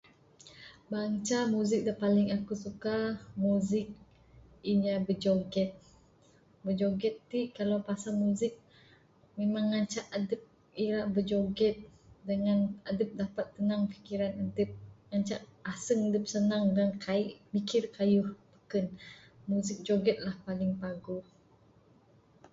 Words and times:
Banca 0.91 1.39
muzik 1.55 1.81
dak 1.87 1.97
paling 2.03 2.27
aku 2.37 2.53
suka 2.63 2.95
muzik 3.43 3.87
inya 4.71 4.93
bijoget. 5.07 5.69
Bijoget 6.65 7.15
t 7.29 7.31
kalau 7.57 7.77
pasang 7.87 8.17
muzik 8.23 8.53
memang 9.37 9.65
ngancak 9.71 10.05
adep 10.17 10.41
ira 10.85 10.99
bijoget 11.15 11.77
dengan 12.29 12.57
adep 12.89 13.09
dapat 13.21 13.45
tenang 13.55 13.83
fikiran 13.93 14.33
dep 14.57 14.71
ngancak 15.09 15.41
aseng 15.71 16.01
senang 16.33 16.63
dengan 16.73 16.91
kai 17.05 17.23
mikir 17.53 17.83
keyuh 17.95 18.29
da 18.33 18.37
beken. 18.53 18.85
Muzik 19.49 19.77
joget 19.87 20.17
la 20.25 20.33
paling 20.45 20.71
paguh. 20.81 21.23